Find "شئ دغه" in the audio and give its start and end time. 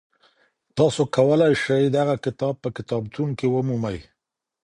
1.63-2.15